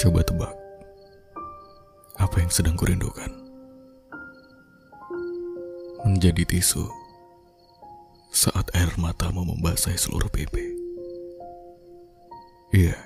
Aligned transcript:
Coba 0.00 0.24
tebak, 0.24 0.56
apa 2.16 2.40
yang 2.40 2.48
sedang 2.48 2.72
kurindukan? 2.72 3.28
Menjadi 6.08 6.40
tisu 6.48 6.88
saat 8.32 8.64
air 8.72 8.88
matamu 8.96 9.44
membasahi 9.44 10.00
seluruh 10.00 10.32
pipi. 10.32 10.72
Iya, 12.72 12.96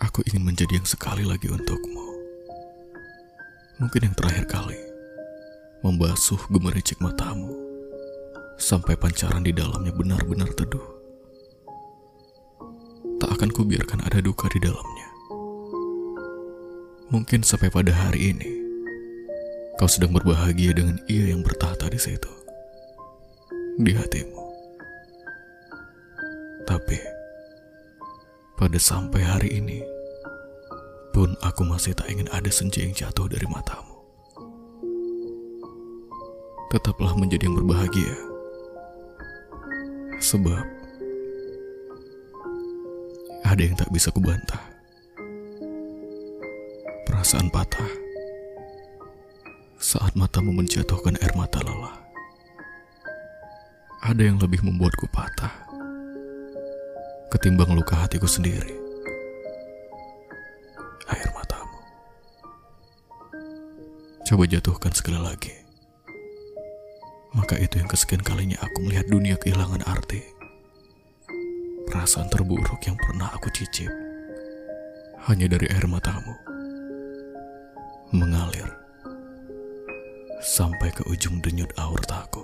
aku 0.00 0.24
ingin 0.32 0.48
menjadi 0.48 0.80
yang 0.80 0.88
sekali 0.88 1.28
lagi 1.28 1.52
untukmu. 1.52 2.08
Mungkin 3.84 4.00
yang 4.08 4.16
terakhir 4.16 4.48
kali, 4.48 4.80
membasuh 5.84 6.40
gemericik 6.48 6.96
matamu 7.04 7.52
sampai 8.56 8.96
pancaran 8.96 9.44
di 9.44 9.52
dalamnya 9.52 9.92
benar-benar 9.92 10.48
teduh. 10.56 10.88
Tak 13.20 13.36
akan 13.36 13.52
kubiarkan 13.52 14.00
ada 14.08 14.24
duka 14.24 14.48
di 14.48 14.64
dalamnya. 14.64 14.99
Mungkin 17.10 17.42
sampai 17.42 17.74
pada 17.74 17.90
hari 17.90 18.30
ini, 18.30 18.46
kau 19.82 19.90
sedang 19.90 20.14
berbahagia 20.14 20.70
dengan 20.70 20.94
ia 21.10 21.34
yang 21.34 21.42
bertahta 21.42 21.90
di 21.90 21.98
situ, 21.98 22.30
di 23.82 23.90
hatimu. 23.90 24.38
Tapi, 26.70 26.98
pada 28.54 28.78
sampai 28.78 29.26
hari 29.26 29.58
ini, 29.58 29.82
pun 31.10 31.34
aku 31.42 31.66
masih 31.66 31.98
tak 31.98 32.06
ingin 32.14 32.30
ada 32.30 32.46
senja 32.46 32.78
yang 32.78 32.94
jatuh 32.94 33.26
dari 33.26 33.42
matamu. 33.50 33.98
Tetaplah 36.70 37.18
menjadi 37.18 37.50
yang 37.50 37.58
berbahagia. 37.58 38.14
Sebab, 40.22 40.62
ada 43.42 43.58
yang 43.66 43.74
tak 43.74 43.90
bisa 43.90 44.14
kubantah 44.14 44.79
perasaan 47.20 47.52
patah 47.52 47.92
saat 49.76 50.16
matamu 50.16 50.56
menjatuhkan 50.56 51.20
air 51.20 51.36
mata 51.36 51.60
lelah. 51.60 51.92
Ada 54.00 54.24
yang 54.24 54.40
lebih 54.40 54.64
membuatku 54.64 55.04
patah 55.12 55.52
ketimbang 57.28 57.76
luka 57.76 58.00
hatiku 58.00 58.24
sendiri. 58.24 58.72
Air 61.12 61.28
matamu. 61.36 61.76
Coba 64.24 64.48
jatuhkan 64.48 64.96
sekali 64.96 65.20
lagi. 65.20 65.52
Maka 67.36 67.60
itu 67.60 67.84
yang 67.84 67.88
kesekian 67.92 68.24
kalinya 68.24 68.56
aku 68.64 68.88
melihat 68.88 69.12
dunia 69.12 69.36
kehilangan 69.36 69.84
arti. 69.84 70.24
Perasaan 71.84 72.32
terburuk 72.32 72.80
yang 72.88 72.96
pernah 72.96 73.28
aku 73.28 73.52
cicip 73.52 73.92
hanya 75.28 75.52
dari 75.52 75.68
air 75.68 75.84
matamu 75.84 76.49
mengalir 78.10 78.66
sampai 80.42 80.90
ke 80.90 81.06
ujung 81.06 81.38
denyut 81.38 81.70
aortaku. 81.78 82.42